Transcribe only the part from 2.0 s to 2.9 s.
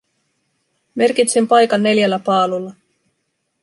paalulla.